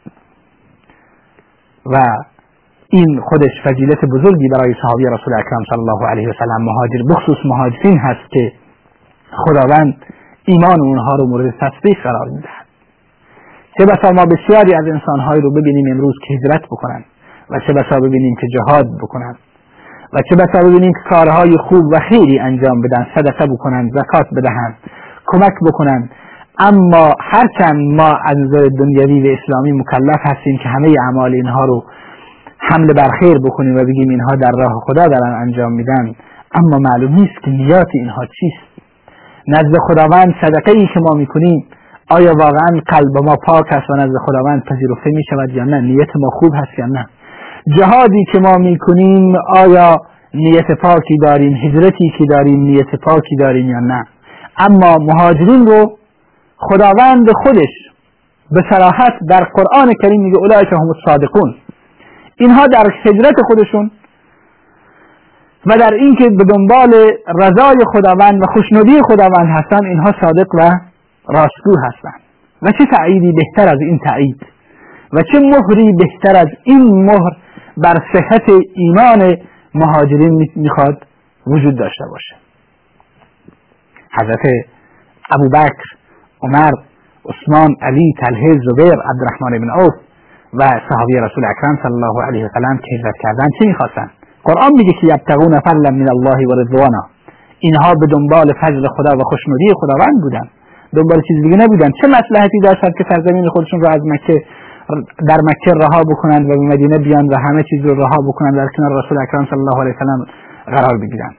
و 1.86 1.98
این 2.90 3.20
خودش 3.20 3.50
فضیلت 3.64 4.04
بزرگی 4.04 4.48
برای 4.48 4.74
صحابی 4.82 5.04
رسول 5.04 5.34
اکرم 5.34 5.64
صلی 5.70 5.78
الله 5.78 6.06
علیه 6.06 6.28
و 6.28 6.32
سلم 6.38 6.64
مهاجر 6.64 7.02
بخصوص 7.10 7.36
مهاجرین 7.44 7.98
هست 7.98 8.30
که 8.30 8.52
خداوند 9.32 9.96
ایمان 10.44 10.80
اونها 10.80 11.16
رو 11.16 11.26
مورد 11.26 11.54
تصدیق 11.60 12.02
قرار 12.02 12.28
می‌دهد. 12.28 12.66
چه 13.78 13.84
بسا 13.84 14.12
ما 14.12 14.24
بسیاری 14.24 14.74
از 14.74 14.84
انسانهایی 14.84 15.40
رو 15.40 15.50
ببینیم 15.50 15.86
امروز 15.90 16.14
که 16.28 16.34
هجرت 16.34 16.62
بکنند 16.66 17.04
و 17.50 17.60
چه 17.66 17.72
بسا 17.72 18.00
ببینیم 18.00 18.34
که 18.40 18.46
جهاد 18.46 18.86
بکنند 19.02 19.38
و 20.12 20.18
چه 20.30 20.36
بسا 20.36 20.68
ببینیم 20.68 20.92
که 20.92 21.10
کارهای 21.10 21.56
خوب 21.56 21.84
و 21.92 21.98
خیری 22.08 22.38
انجام 22.38 22.80
بدن 22.80 23.06
صدقه 23.14 23.46
بکنند 23.46 23.90
زکات 23.92 24.26
بدهند 24.36 24.74
کمک 25.32 25.54
بکنند 25.66 26.10
اما 26.58 27.14
هرچند 27.20 28.00
ما 28.00 28.08
از 28.24 28.36
نظر 28.36 28.68
دنیوی 28.78 29.30
و 29.30 29.36
اسلامی 29.38 29.72
مکلف 29.72 30.20
هستیم 30.22 30.58
که 30.62 30.68
همه 30.68 30.94
اعمال 31.02 31.34
اینها 31.34 31.64
رو 31.64 31.84
حمله 32.58 32.92
بر 32.92 33.10
خیر 33.20 33.38
بکنیم 33.38 33.76
و 33.76 33.84
بگیم 33.84 34.08
اینها 34.08 34.36
در 34.36 34.50
راه 34.58 34.72
خدا 34.86 35.06
دارن 35.06 35.32
انجام 35.32 35.72
میدن 35.72 36.14
اما 36.54 36.78
معلوم 36.78 37.14
نیست 37.14 37.42
که 37.44 37.50
نیات 37.50 37.88
اینها 37.94 38.22
چیست. 38.40 38.68
نزد 39.48 39.78
خداوند 39.78 40.34
صدقه 40.40 40.72
ای 40.72 40.86
که 40.94 41.00
ما 41.00 41.14
می‌کنیم 41.14 41.66
آیا 42.10 42.32
واقعا 42.32 42.80
قلب 42.86 43.24
ما 43.24 43.36
پاک 43.46 43.66
است 43.70 43.90
و 43.90 43.96
نزد 43.96 44.16
خداوند 44.26 44.64
پذیرفته 44.64 45.10
می 45.10 45.22
شود 45.30 45.50
یا 45.50 45.64
نه؟ 45.64 45.80
نیت 45.80 46.16
ما 46.16 46.30
خوب 46.30 46.52
هست 46.54 46.78
یا 46.78 46.86
نه؟ 46.86 47.06
جهادی 47.76 48.24
که 48.32 48.38
ما 48.38 48.58
می‌کنیم 48.58 49.36
آیا 49.56 49.96
نیت 50.34 50.72
پاکی 50.72 51.16
داریم؟ 51.22 51.52
هجرتی 51.56 52.12
که 52.18 52.24
داریم 52.24 52.60
نیت 52.60 52.96
پاکی 53.02 53.36
داریم 53.36 53.68
یا 53.68 53.80
نه؟ 53.80 54.04
اما 54.58 54.98
مهاجرین 54.98 55.66
رو 55.66 55.98
خداوند 56.56 57.30
خودش 57.42 57.68
به 58.50 58.62
صراحت 58.70 59.12
در 59.28 59.44
قرآن 59.44 59.92
کریم 60.02 60.22
میگه 60.22 60.38
اولئک 60.38 60.72
هم 60.72 60.88
الصادقون. 60.88 61.54
اینها 62.36 62.66
در 62.66 62.86
هجرت 63.04 63.34
خودشون 63.46 63.90
و 65.66 65.76
در 65.78 65.94
اینکه 65.94 66.30
به 66.30 66.44
دنبال 66.44 66.94
رضای 67.38 67.76
خداوند 67.92 68.42
و 68.42 68.46
خوشنودی 68.52 69.02
خداوند 69.02 69.48
هستند 69.58 69.84
اینها 69.84 70.12
صادق 70.20 70.54
و 70.54 70.70
راستگو 71.28 71.74
هستند 71.86 72.20
و 72.62 72.70
چه 72.78 72.84
تعییدی 72.96 73.32
بهتر 73.32 73.74
از 73.74 73.80
این 73.80 73.98
تعیید 73.98 74.46
و 75.12 75.22
چه 75.32 75.38
مهری 75.38 75.92
بهتر 75.92 76.36
از 76.40 76.48
این 76.64 77.04
مهر 77.04 77.36
بر 77.76 77.94
صحت 78.12 78.42
ایمان 78.74 79.36
مهاجرین 79.74 80.48
می‌خواد 80.56 81.06
وجود 81.46 81.78
داشته 81.78 82.04
باشه؟ 82.10 82.47
حضرت 84.20 84.44
ابوبکر 85.30 85.88
عمر 86.42 86.72
عثمان 87.30 87.70
علی 87.82 88.14
طلحه 88.20 88.52
زبیر 88.66 88.98
عبدالرحمن 89.10 89.58
بن 89.58 89.70
عوف 89.70 89.94
و 90.54 90.62
صحابی 90.88 91.14
رسول 91.14 91.44
اکرم 91.44 91.78
صلی 91.82 91.92
الله 91.92 92.26
علیه 92.26 92.44
و 92.44 92.48
سلم 92.54 92.78
که 92.78 92.94
هجرت 92.94 93.14
کردن 93.22 93.48
چه 93.58 93.66
می‌خواستن؟ 93.66 94.10
قرآن 94.44 94.70
میگه 94.76 94.92
که 95.00 95.06
یبتغون 95.06 95.60
فضلا 95.60 95.90
من 95.90 96.08
الله 96.10 96.46
و 96.48 96.60
رضوانا. 96.60 97.02
اینها 97.58 97.94
به 98.00 98.06
دنبال 98.06 98.52
فضل 98.62 98.88
خدا 98.88 99.16
و 99.16 99.22
خوشنودی 99.22 99.72
خداوند 99.80 100.22
بودن. 100.22 100.46
دنبال 100.96 101.20
چیز 101.28 101.42
دیگه 101.42 101.56
نبودن. 101.56 101.90
چه 102.00 102.08
مصلحتی 102.08 102.58
داشتن 102.62 102.90
که 102.98 103.04
سرزمین 103.10 103.48
خودشون 103.48 103.80
رو 103.80 103.88
از 103.88 104.00
مکه 104.04 104.42
در 105.28 105.40
مکه 105.48 105.70
رها 105.76 106.02
بکنند 106.02 106.44
و 106.46 106.48
به 106.48 106.66
مدینه 106.66 106.98
بیان 106.98 107.26
و 107.26 107.36
همه 107.38 107.62
چیز 107.70 107.84
رو 107.84 107.94
رها 107.94 108.16
بکنند 108.28 108.56
در 108.56 108.66
کنار 108.76 109.04
رسول 109.04 109.18
اکرم 109.22 109.46
صلی 109.50 109.58
الله 109.58 109.80
علیه 109.80 109.94
و 109.94 109.98
سلم 109.98 110.26
قرار 110.76 110.98
بگیرند 110.98 111.34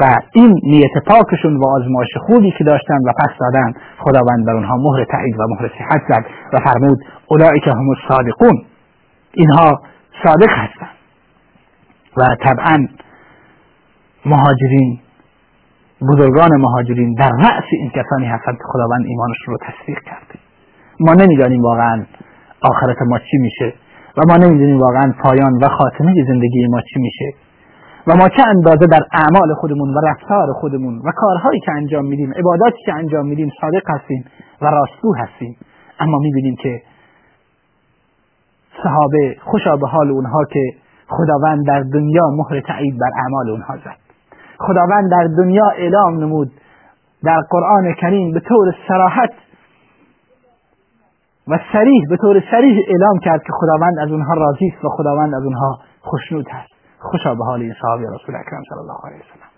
و 0.00 0.16
این 0.32 0.60
نیت 0.62 1.04
پاکشون 1.06 1.56
و 1.56 1.66
آزمایش 1.68 2.08
خوبی 2.26 2.54
که 2.58 2.64
داشتن 2.64 2.98
و 3.06 3.12
پس 3.18 3.30
دادن 3.40 3.72
خداوند 3.98 4.46
بر 4.46 4.52
اونها 4.52 4.76
مهر 4.76 5.04
تایید 5.04 5.40
و 5.40 5.46
مهر 5.48 5.70
صحت 5.78 6.02
زد 6.08 6.24
و 6.52 6.58
فرمود 6.64 6.98
اولئک 7.26 7.68
هم 7.68 7.88
الصادقون. 7.88 8.64
اینها 9.34 9.80
صادق 10.24 10.50
هستند. 10.50 10.96
و 12.16 12.36
طبعا 12.44 12.86
مهاجرین 14.26 14.98
بزرگان 16.08 16.50
مهاجرین 16.60 17.14
در 17.14 17.30
رأس 17.38 17.64
این 17.72 17.90
کسانی 17.90 18.26
هستند 18.26 18.56
که 18.56 18.64
خداوند 18.72 19.04
ایمانشون 19.06 19.54
رو 19.54 19.58
تصدیق 19.62 19.98
کرده. 19.98 20.40
ما 21.00 21.14
نمی‌دانیم 21.14 21.62
واقعا 21.62 22.04
آخرت 22.62 22.96
ما 23.02 23.18
چی 23.18 23.38
میشه 23.38 23.74
و 24.16 24.20
ما 24.28 24.36
نمی‌دونیم 24.36 24.78
واقعا 24.78 25.14
پایان 25.22 25.52
و 25.62 25.68
خاتمه 25.68 26.14
زندگی 26.28 26.66
ما 26.66 26.80
چی 26.80 27.00
میشه. 27.00 27.49
و 28.06 28.16
ما 28.16 28.28
چه 28.28 28.42
اندازه 28.46 28.86
در 28.86 29.00
اعمال 29.12 29.54
خودمون 29.60 29.94
و 29.94 30.00
رفتار 30.08 30.52
خودمون 30.52 30.98
و 30.98 31.12
کارهایی 31.16 31.60
که 31.60 31.72
انجام 31.72 32.04
میدیم 32.04 32.32
عباداتی 32.36 32.78
که 32.86 32.92
انجام 32.94 33.26
میدیم 33.26 33.50
صادق 33.60 33.90
هستیم 33.90 34.24
و 34.62 34.66
راستگو 34.66 35.14
هستیم. 35.14 35.56
اما 36.00 36.18
می‌بینیم 36.18 36.56
که 36.56 36.82
صحابه 38.82 39.36
خوشا 39.40 39.76
به 39.76 39.88
حال 39.88 40.10
اونها 40.10 40.44
که 40.44 40.60
خداوند 41.08 41.66
در 41.66 41.80
دنیا 41.92 42.26
مهر 42.36 42.60
تایید 42.60 42.98
بر 42.98 43.10
اعمال 43.22 43.50
اونها 43.50 43.76
زد. 43.76 43.96
خداوند 44.58 45.10
در 45.10 45.28
دنیا 45.38 45.68
اعلام 45.68 46.18
نمود. 46.18 46.50
در 47.24 47.40
قرآن 47.50 47.94
کریم 48.00 48.32
به 48.32 48.40
طور 48.40 48.74
سراحت 48.88 49.30
و 51.48 51.58
سریح 51.72 52.02
به 52.10 52.16
طور 52.16 52.42
سریح 52.50 52.78
اعلام 52.88 53.18
کرد 53.18 53.42
که 53.42 53.52
خداوند 53.52 53.98
از 53.98 54.12
اونها 54.12 54.34
راضی 54.34 54.72
است 54.74 54.84
و 54.84 54.88
خداوند 54.88 55.34
از 55.34 55.42
اونها 55.42 55.78
خوشنود 56.00 56.46
هست. 56.50 56.69
خوشا 57.00 57.34
به 57.34 57.44
حال 57.44 57.60
این 57.60 57.74
صحابه 57.82 58.02
رسول 58.02 58.34
اکرم 58.34 58.62
صلی 58.68 58.78
الله 58.78 59.00
علیه 59.06 59.18
وسلم 59.18 59.50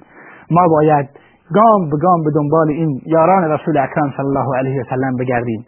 ما 0.50 0.68
باید 0.68 1.08
گام 1.54 1.90
به 1.90 1.96
گام 1.96 2.24
به 2.24 2.30
دنبال 2.34 2.68
این 2.68 3.00
یاران 3.06 3.44
رسول 3.44 3.78
اکرم 3.78 4.12
صلی 4.16 4.26
الله 4.26 4.58
علیه 4.58 4.80
وسلم 4.80 5.16
بگردیم 5.16 5.66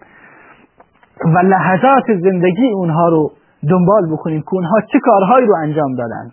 و 1.34 1.38
لحظات 1.38 2.04
زندگی 2.22 2.70
اونها 2.74 3.08
رو 3.08 3.30
دنبال 3.70 4.12
بکنیم 4.12 4.40
که 4.40 4.54
اونها 4.54 4.80
چه 4.92 4.98
کارهایی 5.04 5.46
رو 5.46 5.54
انجام 5.62 5.94
دادند 5.94 6.32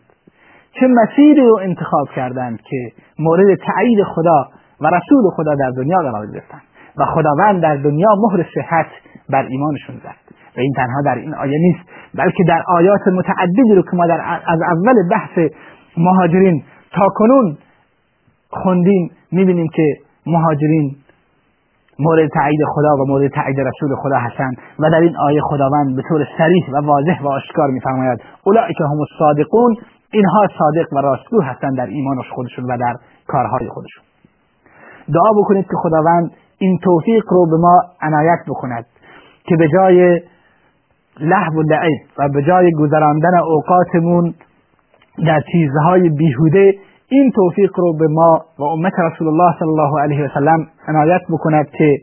چه 0.79 0.88
مسیری 0.88 1.41
رو 1.41 1.60
انتخاب 1.62 2.07
کردند 2.15 2.62
که 2.62 2.91
مورد 3.19 3.57
تایید 3.67 4.03
خدا 4.03 4.45
و 4.81 4.88
رسول 4.88 5.29
خدا 5.36 5.55
در 5.55 5.71
دنیا 5.77 5.98
قرار 5.98 6.27
گرفتند. 6.27 6.62
و 6.98 7.05
خداوند 7.05 7.62
در 7.62 7.75
دنیا 7.75 8.07
مهر 8.17 8.45
صحت 8.55 8.88
بر 9.29 9.45
ایمانشون 9.45 9.95
زد. 9.95 10.31
و 10.58 10.60
این 10.60 10.74
تنها 10.75 11.01
در 11.05 11.15
این 11.15 11.34
آیه 11.36 11.60
نیست 11.60 11.79
بلکه 12.15 12.43
در 12.48 12.63
آیات 12.67 13.08
متعددی 13.08 13.75
رو 13.75 13.81
که 13.81 13.98
ما 13.98 14.08
در 14.08 14.39
از 14.48 14.60
اول 14.62 15.10
بحث 15.12 15.51
مهاجرین 15.98 16.63
تا 16.93 17.08
کنون 17.15 17.58
خوندیم 18.50 19.12
می‌بینیم 19.31 19.67
که 19.75 19.84
مهاجرین 20.25 20.96
مورد 22.00 22.29
تایید 22.29 22.60
خدا 22.75 22.96
و 22.96 23.08
مورد 23.08 23.31
تایید 23.31 23.60
رسول 23.60 23.96
خدا 23.96 24.17
هستند 24.17 24.58
و 24.79 24.89
در 24.89 25.00
این 25.00 25.17
آیه 25.17 25.41
خداوند 25.41 25.96
به 25.96 26.01
طور 26.10 26.27
صریح 26.38 26.65
و 26.74 26.86
واضح 26.86 27.22
و 27.24 27.27
آشکار 27.27 27.70
میفرماید. 27.70 28.22
اولئک 28.43 28.81
هم 28.81 29.00
الصادقون 29.00 29.75
اینها 30.12 30.48
صادق 30.60 30.93
و 30.93 30.98
راستگو 30.98 31.41
هستند 31.41 31.77
در 31.77 31.86
ایمانش 31.86 32.25
خودشون 32.36 32.65
و 32.65 32.77
در 32.77 32.96
کارهای 33.27 33.67
خودشون. 33.67 34.03
دعا 35.13 35.31
بکنید 35.41 35.65
که 35.65 35.75
خداوند 35.84 36.31
این 36.58 36.77
توفیق 36.84 37.24
رو 37.29 37.46
به 37.46 37.58
ما 37.58 37.81
عنایت 38.01 38.39
بکند 38.48 38.86
که 39.43 39.55
به 39.55 39.67
جای 39.67 40.22
لحو 41.20 41.60
و 41.60 41.62
لعب 41.62 41.91
و 42.18 42.30
به 42.30 42.41
جای 42.44 42.72
گذراندن 42.72 43.38
اوقاتمون 43.38 44.34
در 45.27 45.41
چیزهای 45.51 46.10
بیهوده 46.10 46.74
این 47.10 47.32
توفیق 47.32 47.80
رو 47.80 47.94
به 47.94 48.08
ما 48.10 48.39
و 48.60 48.63
امت 48.63 48.94
رسول 49.00 49.27
الله 49.27 49.56
صلی 49.60 49.68
الله 49.68 50.01
علیه 50.01 50.25
و 50.25 50.27
سلم 50.34 50.68
عنایت 50.88 51.22
بکند 51.30 51.70
که 51.70 51.98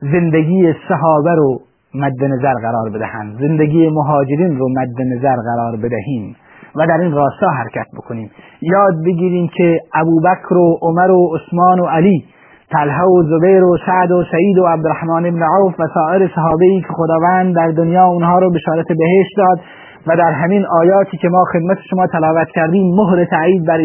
زندگی 0.00 0.74
صحابه 0.88 1.30
رو 1.30 1.60
مد 1.94 2.24
نظر 2.24 2.52
قرار 2.62 2.90
بدهند. 2.94 3.38
زندگی 3.40 3.90
مهاجرین 3.90 4.58
رو 4.58 4.68
مد 4.68 5.02
نظر 5.02 5.36
قرار 5.36 5.76
بدهیم 5.76 6.36
و 6.76 6.86
در 6.86 7.00
این 7.00 7.12
راستا 7.12 7.48
حرکت 7.48 7.86
بکنیم. 7.96 8.30
یاد 8.60 8.94
بگیریم 9.06 9.48
که 9.56 9.80
ابوبکر 9.94 10.54
و 10.54 10.78
عمر 10.82 11.10
و 11.10 11.36
عثمان 11.36 11.80
و 11.80 11.86
علی 11.86 12.24
طلحه 12.72 13.04
و 13.04 13.22
زبیر 13.22 13.64
و 13.64 13.76
سعد 13.86 14.10
و 14.10 14.24
سعید 14.32 14.58
و 14.58 14.66
عبدالرحمن 14.66 15.22
بن 15.22 15.42
عوف 15.42 15.80
و 15.80 15.84
سایر 15.94 16.30
صحابه 16.34 16.80
که 16.80 16.88
خداوند 16.96 17.56
در 17.56 17.68
دنیا 17.68 18.06
اونها 18.06 18.38
رو 18.38 18.50
بشارت 18.50 18.86
بهشت 18.86 19.36
داد 19.36 19.60
و 20.06 20.16
در 20.16 20.32
همین 20.32 20.66
آیاتی 20.66 21.16
که 21.16 21.28
ما 21.28 21.44
خدمت 21.52 21.78
شما 21.90 22.06
تلاوت 22.06 22.48
کردیم 22.48 22.94
مهر 22.94 23.24
تایید 23.24 23.66
بر 23.66 23.78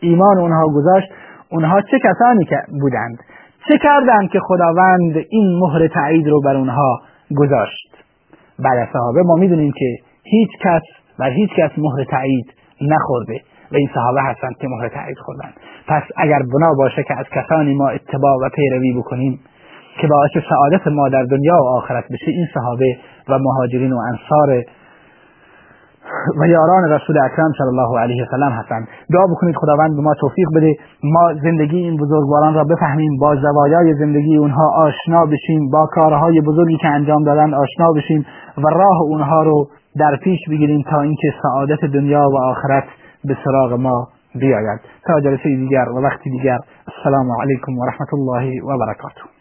ایمان 0.00 0.38
اونها 0.38 0.66
گذاشت 0.74 1.08
اونها 1.50 1.80
چه 1.80 1.98
کسانی 1.98 2.44
که 2.44 2.56
بودند؟ 2.80 3.18
چه 3.68 3.78
کردند 3.78 4.30
که 4.30 4.40
خداوند 4.40 5.16
این 5.30 5.58
مهر 5.58 5.88
تایید 5.88 6.28
رو 6.28 6.40
بر 6.40 6.56
اونها 6.56 6.98
گذاشت؟ 7.36 7.96
بعد 8.58 8.78
از 8.78 8.88
صحابه 8.92 9.22
ما 9.22 9.34
می‌دونیم 9.34 9.72
که 9.72 9.96
هیچ 10.24 10.50
کس 10.64 10.82
و 11.18 11.24
هیچ 11.24 11.50
کس 11.58 11.70
مهر 11.78 12.04
تایید 12.10 12.46
نخورده 12.80 13.40
و 13.72 13.76
این 13.76 13.90
صحابه 13.94 14.22
هستند 14.22 14.56
که 14.60 14.68
مهر 14.68 14.88
تایید 14.88 15.18
خوردن. 15.18 15.50
پس 15.88 16.02
اگر 16.16 16.38
بنا 16.38 16.74
باشه 16.78 17.02
که 17.02 17.14
از 17.18 17.26
کسانی 17.34 17.74
ما 17.74 17.88
اتباع 17.88 18.36
و 18.42 18.48
پیروی 18.54 18.92
بکنیم 18.92 19.40
که 20.00 20.06
باعث 20.06 20.30
سعادت 20.50 20.86
ما 20.86 21.08
در 21.08 21.22
دنیا 21.22 21.54
و 21.54 21.66
آخرت 21.76 22.04
بشه 22.04 22.30
این 22.30 22.46
صحابه 22.54 22.96
و 23.28 23.38
مهاجرین 23.38 23.92
و 23.92 23.98
انصار 23.98 24.64
و 26.40 26.46
یاران 26.46 26.90
رسول 26.90 27.18
اکرم 27.18 27.52
صلی 27.58 27.66
الله 27.66 28.00
علیه 28.00 28.24
وسلم 28.24 28.52
هستند. 28.52 28.88
دعا 29.12 29.26
بکنید 29.26 29.56
خداوند 29.56 29.96
به 29.96 30.02
ما 30.02 30.14
توفیق 30.14 30.46
بده. 30.56 30.76
ما 31.04 31.34
زندگی 31.42 31.76
این 31.76 31.96
بزرگواران 31.96 32.54
را 32.54 32.64
بفهمیم 32.64 33.18
با 33.20 33.36
زوایای 33.36 33.94
زندگی 33.94 34.36
اونها 34.36 34.70
آشنا 34.76 35.26
بشیم 35.26 35.70
با 35.70 35.86
کارهای 35.86 36.40
بزرگی 36.40 36.76
که 36.76 36.88
انجام 36.88 37.24
دادن 37.24 37.54
آشنا 37.54 37.92
بشیم 37.92 38.26
و 38.58 38.68
راه 38.68 39.02
اونها 39.02 39.42
رو 39.42 39.68
در 39.98 40.16
پیش 40.16 40.38
بگیریم 40.50 40.82
تا 40.90 41.00
اینکه 41.00 41.34
سعادت 41.42 41.84
دنیا 41.84 42.28
و 42.30 42.36
آخرت 42.44 42.84
به 43.24 43.36
سراغ 43.44 43.72
ما 43.72 44.08
بیاید 44.34 44.80
تا 45.06 45.20
جلسه 45.20 45.42
دیگر 45.42 45.88
و 45.88 46.00
وقتی 46.04 46.30
دیگر 46.30 46.58
السلام 46.96 47.40
علیکم 47.40 47.78
و 47.78 47.86
رحمت 47.86 48.14
الله 48.14 48.62
و 48.62 48.78
برکاته 48.78 49.37